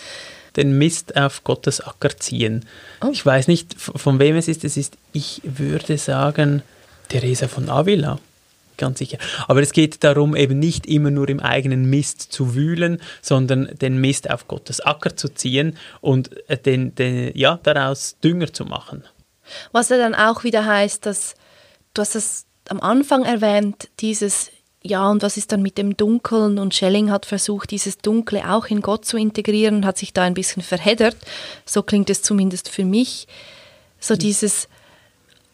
[0.56, 2.66] den Mist auf Gottes Acker ziehen.
[3.02, 3.10] Oh.
[3.12, 4.64] Ich weiß nicht, von wem es ist.
[4.64, 6.62] Es ist, ich würde sagen,
[7.08, 8.18] Teresa von Avila.
[8.78, 9.18] Ganz sicher.
[9.48, 13.98] Aber es geht darum, eben nicht immer nur im eigenen Mist zu wühlen, sondern den
[13.98, 19.04] Mist auf Gottes Acker zu ziehen und äh, den, den, ja, daraus Dünger zu machen.
[19.72, 21.34] Was ja dann auch wieder heißt, dass
[21.94, 24.50] du hast es am Anfang erwähnt, dieses
[24.84, 26.58] ja, und was ist dann mit dem Dunkeln?
[26.58, 30.34] Und Schelling hat versucht, dieses Dunkle auch in Gott zu integrieren, hat sich da ein
[30.34, 31.16] bisschen verheddert.
[31.64, 33.28] So klingt es zumindest für mich.
[34.00, 34.68] So dieses,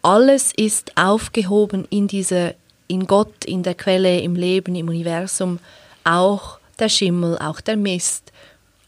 [0.03, 2.55] alles ist aufgehoben in dieser,
[2.87, 5.59] in Gott, in der Quelle, im Leben, im Universum,
[6.05, 8.33] auch der Schimmel, auch der Mist.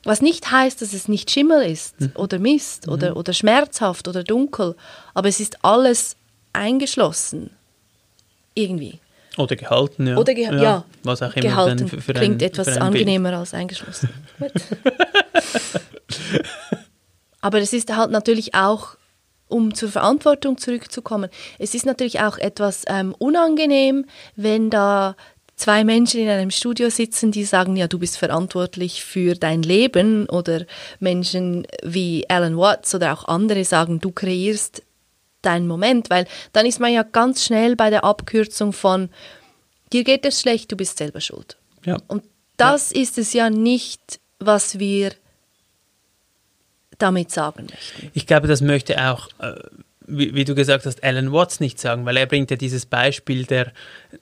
[0.04, 2.12] Was nicht heißt, dass es nicht Schimmel ist mhm.
[2.14, 2.94] oder Mist mhm.
[2.94, 4.74] oder, oder schmerzhaft oder dunkel,
[5.12, 6.16] aber es ist alles
[6.54, 7.50] eingeschlossen.
[8.54, 8.98] Irgendwie.
[9.36, 10.16] Oder gehalten, ja.
[10.16, 13.54] Oder ge ja, ja, was auch immer gehalten für, für klingt ein, etwas angenehmer als
[13.54, 14.10] eingeschlossen.
[17.40, 18.96] Aber es ist halt natürlich auch,
[19.48, 24.04] um zur Verantwortung zurückzukommen, es ist natürlich auch etwas ähm, unangenehm,
[24.36, 25.16] wenn da
[25.60, 30.28] zwei Menschen in einem Studio sitzen, die sagen, ja, du bist verantwortlich für dein Leben.
[30.28, 30.64] Oder
[30.98, 34.82] Menschen wie Alan Watts oder auch andere sagen, du kreierst
[35.42, 39.10] dein Moment, weil dann ist man ja ganz schnell bei der Abkürzung von
[39.92, 41.56] dir geht es schlecht, du bist selber schuld.
[41.84, 41.98] Ja.
[42.08, 42.24] Und
[42.56, 43.02] das ja.
[43.02, 45.12] ist es ja nicht, was wir
[46.98, 48.10] damit sagen möchten.
[48.12, 49.54] Ich glaube, das möchte auch, äh,
[50.06, 53.44] wie, wie, du gesagt hast, Alan Watts nicht sagen, weil er bringt ja dieses Beispiel,
[53.46, 53.72] der,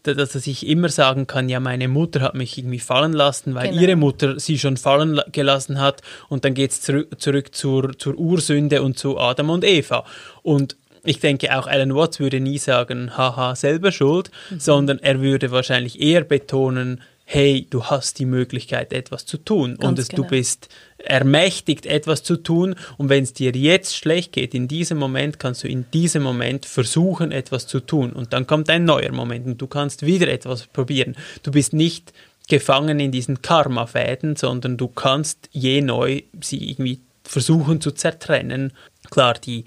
[0.03, 3.71] dass er sich immer sagen kann, ja, meine Mutter hat mich irgendwie fallen lassen, weil
[3.71, 3.83] genau.
[3.83, 8.15] ihre Mutter sie schon fallen gelassen hat und dann geht es zurück, zurück zur, zur
[8.17, 10.05] Ursünde und zu Adam und Eva.
[10.43, 14.61] Und ich denke, auch Alan Watts würde nie sagen, haha, selber schuld, mhm.
[14.61, 19.85] sondern er würde wahrscheinlich eher betonen, hey, du hast die Möglichkeit, etwas zu tun Ganz
[19.85, 20.23] und es, genau.
[20.23, 24.97] du bist ermächtigt, etwas zu tun und wenn es dir jetzt schlecht geht, in diesem
[24.97, 29.13] Moment kannst du in diesem Moment versuchen, etwas zu tun und dann kommt ein neuer
[29.13, 31.17] Moment und du kannst wieder etwas probieren.
[31.43, 32.15] Du bist nicht
[32.49, 38.73] gefangen in diesen Karma-Fäden, sondern du kannst je neu sie irgendwie versuchen zu zertrennen.
[39.11, 39.67] Klar, die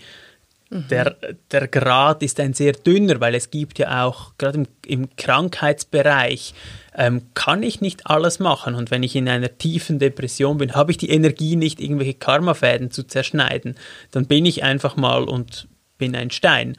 [0.71, 1.17] der,
[1.51, 6.53] der Grad ist ein sehr dünner, weil es gibt ja auch, gerade im, im Krankheitsbereich,
[6.95, 8.75] ähm, kann ich nicht alles machen.
[8.75, 12.89] Und wenn ich in einer tiefen Depression bin, habe ich die Energie nicht, irgendwelche Karmafäden
[12.89, 13.75] zu zerschneiden.
[14.11, 16.77] Dann bin ich einfach mal und bin ein Stein.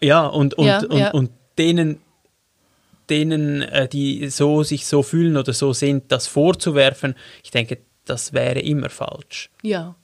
[0.00, 1.10] Ja, und, und, ja, und, ja.
[1.10, 2.00] und denen,
[3.10, 8.32] denen, äh, die so sich so fühlen oder so sind, das vorzuwerfen, ich denke, das
[8.32, 9.50] wäre immer falsch.
[9.62, 9.94] Ja.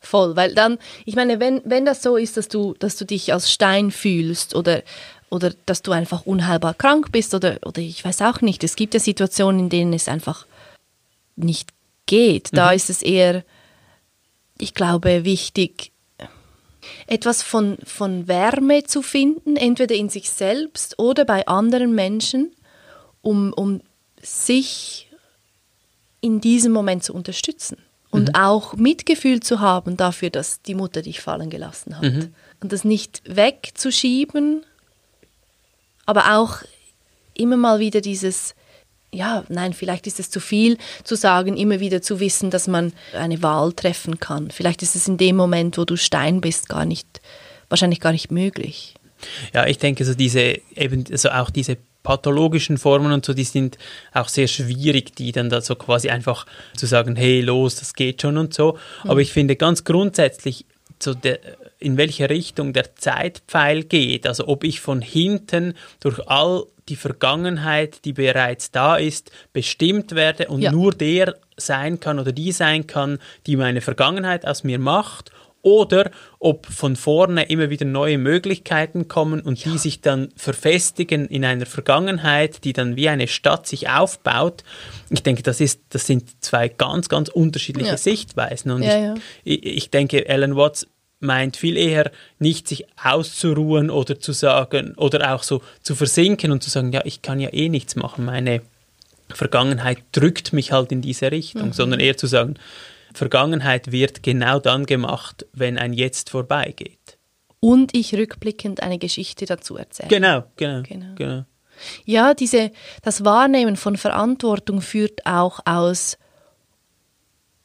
[0.00, 3.32] Voll, weil dann, ich meine, wenn, wenn das so ist, dass du, dass du dich
[3.32, 4.82] als Stein fühlst oder,
[5.28, 8.94] oder dass du einfach unheilbar krank bist oder, oder ich weiß auch nicht, es gibt
[8.94, 10.46] ja Situationen, in denen es einfach
[11.34, 11.70] nicht
[12.06, 12.50] geht.
[12.52, 12.76] Da mhm.
[12.76, 13.44] ist es eher,
[14.58, 15.90] ich glaube, wichtig,
[17.08, 22.52] etwas von, von Wärme zu finden, entweder in sich selbst oder bei anderen Menschen,
[23.20, 23.80] um, um
[24.22, 25.08] sich
[26.20, 27.78] in diesem Moment zu unterstützen
[28.10, 28.34] und mhm.
[28.34, 32.04] auch Mitgefühl zu haben dafür, dass die Mutter dich fallen gelassen hat.
[32.04, 32.34] Mhm.
[32.60, 34.64] Und das nicht wegzuschieben,
[36.06, 36.62] aber auch
[37.34, 38.54] immer mal wieder dieses,
[39.12, 42.92] ja, nein, vielleicht ist es zu viel zu sagen, immer wieder zu wissen, dass man
[43.14, 44.50] eine Wahl treffen kann.
[44.50, 47.20] Vielleicht ist es in dem Moment, wo du Stein bist, gar nicht,
[47.68, 48.94] wahrscheinlich gar nicht möglich.
[49.52, 51.76] Ja, ich denke, so diese, eben, also auch diese
[52.08, 53.76] pathologischen Formen und so, die sind
[54.14, 58.22] auch sehr schwierig, die dann da so quasi einfach zu sagen, hey, los, das geht
[58.22, 58.78] schon und so.
[59.04, 59.10] Mhm.
[59.10, 60.64] Aber ich finde ganz grundsätzlich
[61.02, 61.38] so der,
[61.78, 64.26] in welche Richtung der Zeitpfeil geht.
[64.26, 70.48] Also ob ich von hinten durch all die Vergangenheit, die bereits da ist, bestimmt werde
[70.48, 70.72] und ja.
[70.72, 75.30] nur der sein kann oder die sein kann, die meine Vergangenheit aus mir macht
[75.62, 79.72] oder ob von vorne immer wieder neue Möglichkeiten kommen und ja.
[79.72, 84.64] die sich dann verfestigen in einer Vergangenheit, die dann wie eine Stadt sich aufbaut.
[85.10, 87.96] Ich denke, das, ist, das sind zwei ganz, ganz unterschiedliche ja.
[87.96, 88.70] Sichtweisen.
[88.70, 90.86] Und ja, ich, ich denke, Alan Watts
[91.20, 96.62] meint viel eher nicht sich auszuruhen oder zu sagen oder auch so zu versinken und
[96.62, 98.62] zu sagen, ja, ich kann ja eh nichts machen, meine
[99.34, 101.72] Vergangenheit drückt mich halt in diese Richtung, mhm.
[101.72, 102.54] sondern eher zu sagen,
[103.18, 107.18] Vergangenheit wird genau dann gemacht, wenn ein Jetzt vorbeigeht.
[107.60, 110.08] Und ich rückblickend eine Geschichte dazu erzähle.
[110.08, 111.14] Genau, genau, genau.
[111.16, 111.44] genau.
[112.04, 112.70] Ja, diese,
[113.02, 116.18] das Wahrnehmen von Verantwortung führt auch aus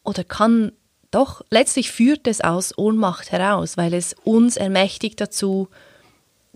[0.03, 0.73] oder kann
[1.11, 5.69] doch, letztlich führt es aus Ohnmacht heraus, weil es uns ermächtigt dazu,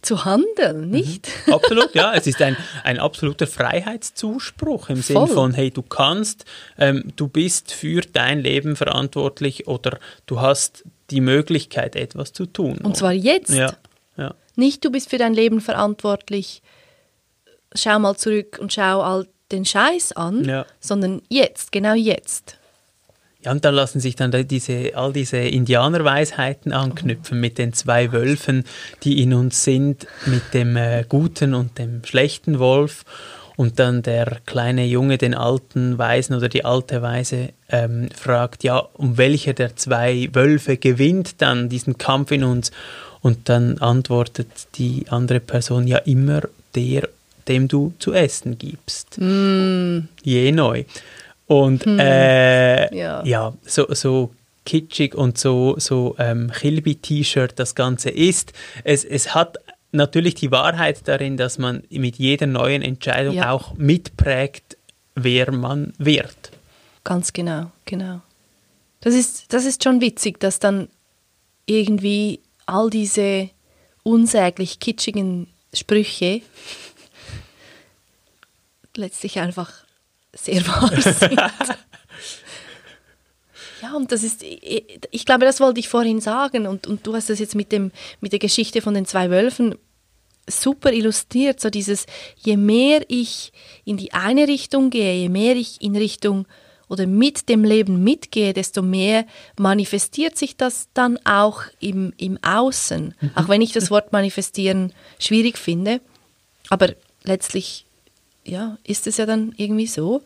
[0.01, 0.89] zu handeln, mhm.
[0.91, 1.27] nicht?
[1.45, 1.53] Mhm.
[1.53, 2.13] Absolut, ja.
[2.13, 6.45] Es ist ein, ein absoluter Freiheitszuspruch im Sinne von, hey, du kannst,
[6.77, 12.77] ähm, du bist für dein Leben verantwortlich oder du hast die Möglichkeit, etwas zu tun.
[12.83, 13.53] Und zwar jetzt.
[13.53, 13.73] Ja,
[14.17, 14.33] ja.
[14.55, 16.62] Nicht, du bist für dein Leben verantwortlich,
[17.73, 20.65] schau mal zurück und schau all den Scheiß an, ja.
[20.79, 22.56] sondern jetzt, genau jetzt.
[23.43, 28.63] Ja, und da lassen sich dann diese, all diese Indianerweisheiten anknüpfen mit den zwei Wölfen,
[29.04, 33.06] die in uns sind, mit dem äh, guten und dem schlechten Wolf.
[33.56, 38.78] Und dann der kleine Junge den alten Weisen oder die alte Weise ähm, fragt, ja,
[38.78, 42.71] um welcher der zwei Wölfe gewinnt dann diesen Kampf in uns?
[43.21, 46.41] Und dann antwortet die andere Person, ja, immer
[46.76, 47.10] der,
[47.47, 49.17] dem du zu essen gibst.
[49.19, 50.08] Mm.
[50.21, 50.84] Je neu.
[51.47, 51.99] Und hm.
[51.99, 53.23] äh, ja.
[53.23, 54.33] ja, so, so
[54.65, 58.53] kitschig und so, so ähm, Kilby-T-Shirt das Ganze ist.
[58.83, 59.57] Es, es hat
[59.91, 63.51] natürlich die Wahrheit darin, dass man mit jeder neuen Entscheidung ja.
[63.51, 64.77] auch mitprägt,
[65.15, 66.51] wer man wird.
[67.05, 68.21] Ganz genau, genau.
[68.99, 70.89] Das ist, das ist schon witzig, dass dann
[71.65, 73.49] irgendwie all diese
[74.03, 76.41] unsäglich kitschigen Sprüche
[78.95, 79.87] letztlich einfach
[80.33, 81.39] sehr wahr sind.
[83.81, 87.29] ja, und das ist, ich glaube, das wollte ich vorhin sagen und, und du hast
[87.29, 89.75] das jetzt mit, dem, mit der Geschichte von den zwei Wölfen
[90.49, 92.05] super illustriert, so dieses,
[92.37, 93.51] je mehr ich
[93.83, 96.47] in die eine Richtung gehe, je mehr ich in Richtung
[96.89, 99.25] oder mit dem Leben mitgehe, desto mehr
[99.57, 103.13] manifestiert sich das dann auch im, im Außen.
[103.19, 103.31] Mhm.
[103.35, 105.99] Auch wenn ich das Wort manifestieren schwierig finde.
[106.69, 107.87] Aber letztlich
[108.47, 110.21] ja, ist es ja dann irgendwie so.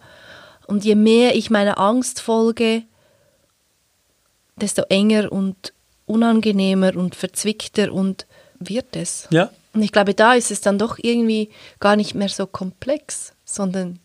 [0.68, 2.84] Und je mehr ich meiner Angst folge,
[4.56, 5.74] desto enger und
[6.06, 8.26] unangenehmer und verzwickter und
[8.60, 9.28] wird es.
[9.32, 9.50] Ja.
[9.74, 14.00] Und ich glaube, da ist es dann doch irgendwie gar nicht mehr so komplex, sondern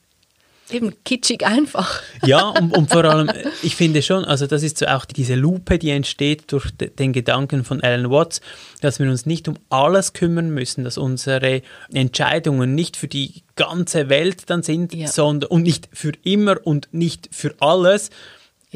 [0.70, 2.02] Eben kitschig einfach.
[2.26, 3.31] Ja, und, und, vor allem,
[3.62, 7.62] ich finde schon, also das ist so auch diese Lupe, die entsteht durch den Gedanken
[7.62, 8.40] von Alan Watts,
[8.81, 14.09] dass wir uns nicht um alles kümmern müssen, dass unsere Entscheidungen nicht für die ganze
[14.09, 15.07] Welt dann sind, ja.
[15.07, 18.11] sondern und nicht für immer und nicht für alles,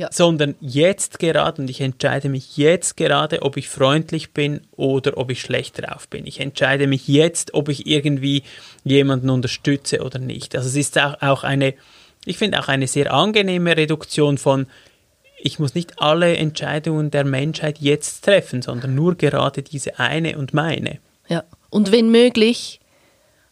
[0.00, 0.08] ja.
[0.10, 5.30] sondern jetzt gerade, und ich entscheide mich jetzt gerade, ob ich freundlich bin oder ob
[5.30, 6.26] ich schlecht drauf bin.
[6.26, 8.42] Ich entscheide mich jetzt, ob ich irgendwie
[8.82, 10.56] jemanden unterstütze oder nicht.
[10.56, 11.74] Also es ist auch, auch eine,
[12.24, 14.66] ich finde auch eine sehr angenehme Reduktion von,
[15.42, 20.54] ich muss nicht alle Entscheidungen der Menschheit jetzt treffen, sondern nur gerade diese eine und
[20.54, 20.98] meine.
[21.28, 22.80] Ja, und wenn möglich,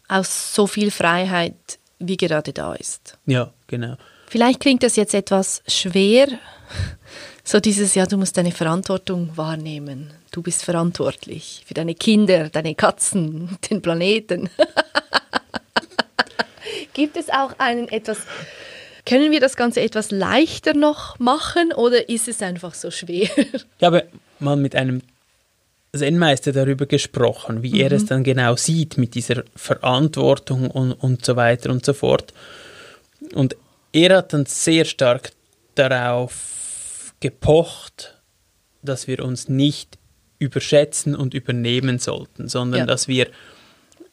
[0.08, 3.18] aus so viel Freiheit, wie gerade da ist.
[3.26, 3.96] Ja, genau.
[4.28, 6.28] Vielleicht klingt das jetzt etwas schwer,
[7.44, 10.10] so dieses, ja, du musst deine Verantwortung wahrnehmen.
[10.30, 14.50] Du bist verantwortlich für deine Kinder, deine Katzen, den Planeten.
[16.92, 18.18] Gibt es auch einen etwas,
[19.06, 23.30] können wir das Ganze etwas leichter noch machen oder ist es einfach so schwer?
[23.78, 24.08] Ich habe
[24.40, 25.00] mal mit einem
[25.96, 27.80] Zen-Meister darüber gesprochen, wie mhm.
[27.80, 32.34] er es dann genau sieht mit dieser Verantwortung und, und so weiter und so fort.
[33.32, 33.56] Und
[33.92, 35.32] er hat dann sehr stark
[35.74, 38.20] darauf gepocht,
[38.82, 39.98] dass wir uns nicht
[40.38, 42.86] überschätzen und übernehmen sollten, sondern ja.
[42.86, 43.28] dass wir,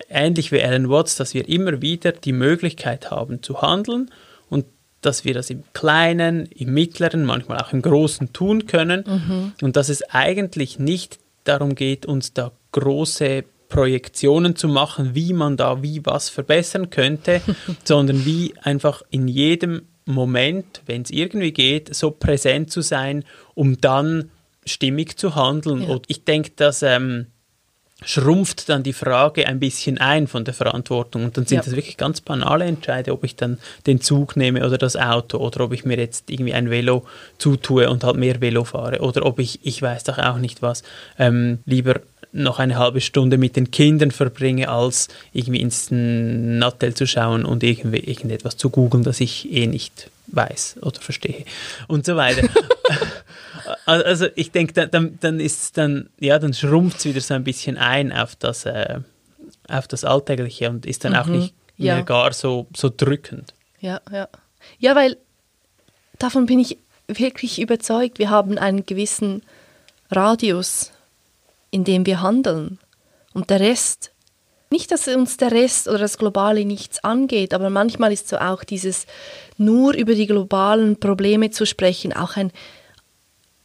[0.10, 4.12] ähnlich wie Alan Watts, dass wir immer wieder die Möglichkeit haben zu handeln
[4.50, 4.66] und
[5.02, 9.54] dass wir das im Kleinen, im Mittleren, manchmal auch im Großen tun können mhm.
[9.62, 15.58] und dass es eigentlich nicht darum geht, uns da große Projektionen zu machen, wie man
[15.58, 17.42] da wie was verbessern könnte,
[17.84, 23.82] sondern wie einfach in jedem Moment, wenn es irgendwie geht, so präsent zu sein, um
[23.82, 24.30] dann
[24.66, 25.82] stimmig zu handeln.
[25.82, 25.88] Ja.
[25.90, 27.28] Und ich denke, dass ähm,
[28.04, 31.26] schrumpft dann die Frage ein bisschen ein von der Verantwortung.
[31.26, 31.64] Und dann sind ja.
[31.64, 33.58] das wirklich ganz banale Entscheide, ob ich dann
[33.88, 37.06] den Zug nehme oder das Auto oder ob ich mir jetzt irgendwie ein Velo
[37.38, 40.84] zutue und halt mehr Velo fahre oder ob ich, ich weiß doch auch nicht was,
[41.18, 42.02] ähm, lieber
[42.36, 47.64] noch eine halbe Stunde mit den Kindern verbringe, als irgendwie ins Nattel zu schauen und
[47.64, 51.46] irgendwie irgendetwas zu googeln, das ich eh nicht weiß oder verstehe
[51.88, 52.48] und so weiter.
[53.86, 57.78] also ich denke, dann, dann ist dann, ja, dann schrumpft es wieder so ein bisschen
[57.78, 59.00] ein auf das, äh,
[59.70, 61.96] auf das Alltägliche und ist dann mhm, auch nicht ja.
[61.96, 63.54] mehr gar so, so drückend.
[63.80, 64.28] Ja, ja.
[64.80, 65.16] Ja, weil
[66.20, 69.44] davon bin ich wirklich überzeugt, wir haben einen gewissen
[70.12, 70.92] Radius,
[71.76, 72.80] in dem wir handeln.
[73.34, 74.12] Und der Rest,
[74.72, 78.64] nicht, dass uns der Rest oder das Globale nichts angeht, aber manchmal ist so auch
[78.64, 79.06] dieses
[79.58, 82.54] nur über die globalen Probleme zu sprechen, auch ein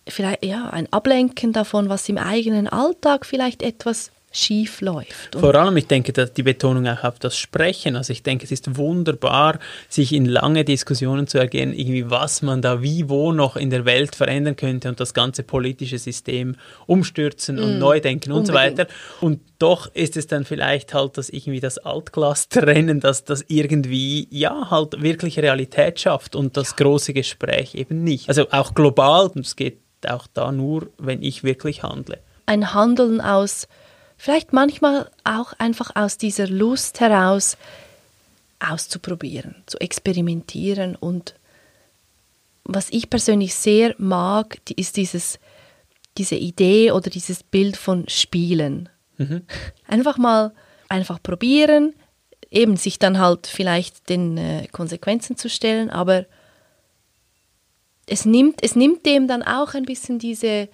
[0.09, 5.35] vielleicht ja, ein Ablenken davon, was im eigenen Alltag vielleicht etwas schief läuft.
[5.37, 7.97] Vor allem, ich denke, dass die Betonung auch auf das Sprechen.
[7.97, 9.59] Also ich denke, es ist wunderbar,
[9.89, 13.85] sich in lange Diskussionen zu ergehen, irgendwie was man da wie wo noch in der
[13.85, 16.55] Welt verändern könnte und das ganze politische System
[16.87, 18.77] umstürzen und mm, neu denken und unbedingt.
[18.77, 18.93] so weiter.
[19.21, 24.29] Und doch ist es dann vielleicht halt das irgendwie das Altglas trennen, dass das irgendwie
[24.31, 26.85] ja halt wirklich Realität schafft und das ja.
[26.85, 28.29] große Gespräch eben nicht.
[28.29, 32.21] Also auch global, und es geht auch da nur, wenn ich wirklich handle.
[32.47, 33.69] Ein Handeln aus
[34.21, 37.57] vielleicht manchmal auch einfach aus dieser Lust heraus
[38.59, 41.35] auszuprobieren, zu experimentieren und
[42.65, 45.39] was ich persönlich sehr mag, ist dieses,
[46.19, 48.91] diese Idee oder dieses Bild von Spielen.
[49.17, 49.43] Mhm.
[49.89, 50.53] Einfach mal
[50.91, 51.95] einfach probieren,
[52.51, 56.27] eben sich dann halt vielleicht den äh, Konsequenzen zu stellen, aber
[58.07, 60.69] es nimmt, es nimmt dem dann auch ein bisschen diese,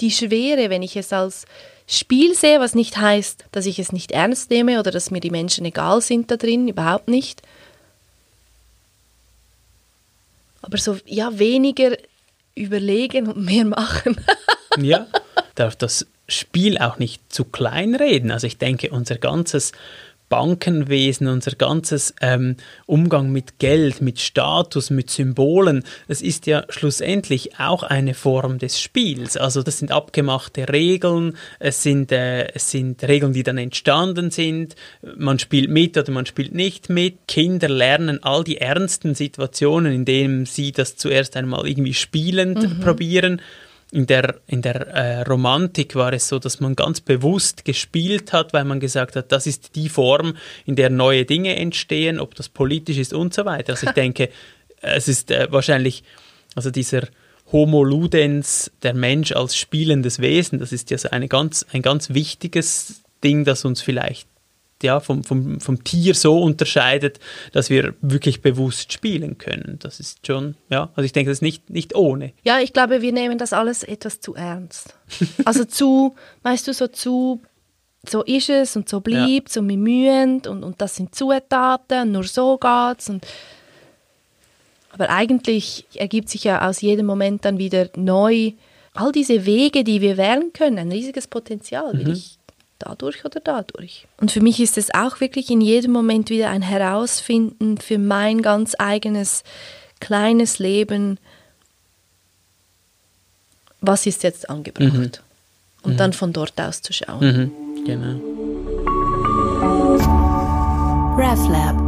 [0.00, 1.46] die Schwere, wenn ich es als
[1.88, 5.30] Spiel sehe, was nicht heißt, dass ich es nicht ernst nehme oder dass mir die
[5.30, 7.42] Menschen egal sind da drin, überhaupt nicht.
[10.62, 11.96] Aber so, ja, weniger
[12.56, 14.16] überlegen und mehr machen.
[14.78, 15.06] ja,
[15.54, 18.32] darf das Spiel auch nicht zu klein reden.
[18.32, 19.70] Also ich denke, unser ganzes
[20.28, 22.56] Bankenwesen, unser ganzes ähm,
[22.86, 28.80] Umgang mit Geld, mit Status, mit Symbolen, das ist ja schlussendlich auch eine Form des
[28.80, 29.36] Spiels.
[29.36, 34.74] Also das sind abgemachte Regeln, es sind, äh, es sind Regeln, die dann entstanden sind.
[35.16, 37.28] Man spielt mit oder man spielt nicht mit.
[37.28, 42.80] Kinder lernen all die ernsten Situationen, in denen sie das zuerst einmal irgendwie spielend mhm.
[42.80, 43.40] probieren
[43.92, 48.52] in der, in der äh, Romantik war es so, dass man ganz bewusst gespielt hat,
[48.52, 52.48] weil man gesagt hat, das ist die Form, in der neue Dinge entstehen, ob das
[52.48, 53.74] politisch ist und so weiter.
[53.74, 54.30] Also ich denke,
[54.80, 56.02] es ist äh, wahrscheinlich,
[56.54, 57.02] also dieser
[57.52, 62.10] Homo ludens, der Mensch als spielendes Wesen, das ist ja so eine ganz, ein ganz
[62.10, 64.28] wichtiges Ding, das uns vielleicht
[64.82, 67.18] ja, vom, vom, vom Tier so unterscheidet,
[67.52, 69.78] dass wir wirklich bewusst spielen können.
[69.80, 72.32] Das ist schon, ja, also ich denke, das ist nicht, nicht ohne.
[72.44, 74.94] Ja, ich glaube, wir nehmen das alles etwas zu ernst.
[75.44, 77.40] Also zu, weißt du, so zu,
[78.06, 79.54] so ist es und so bleibt, ja.
[79.54, 83.08] so bemühend und, und das sind Zutaten, nur so geht's.
[83.08, 83.24] Und
[84.92, 88.52] aber eigentlich ergibt sich ja aus jedem Moment dann wieder neu
[88.94, 92.12] all diese Wege, die wir wählen können, ein riesiges Potenzial, mhm.
[92.12, 92.35] ich
[92.78, 94.06] dadurch oder dadurch.
[94.18, 98.42] Und für mich ist es auch wirklich in jedem Moment wieder ein Herausfinden für mein
[98.42, 99.42] ganz eigenes
[100.00, 101.18] kleines Leben,
[103.80, 104.92] was ist jetzt angebracht.
[104.92, 105.10] Mhm.
[105.82, 105.96] Und mhm.
[105.96, 107.20] dann von dort aus zu schauen.
[107.20, 107.84] Mhm.
[107.84, 108.20] Genau.
[111.16, 111.85] RefLab